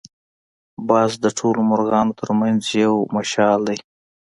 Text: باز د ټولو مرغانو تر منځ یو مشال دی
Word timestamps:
باز 0.89 1.11
د 1.23 1.25
ټولو 1.37 1.59
مرغانو 1.69 2.17
تر 2.21 2.29
منځ 2.39 2.61
یو 2.83 2.93
مشال 3.15 3.59
دی 3.67 3.77